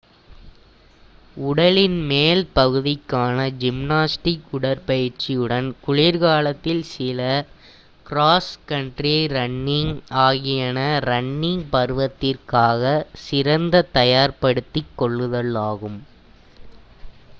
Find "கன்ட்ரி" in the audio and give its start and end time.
8.67-9.13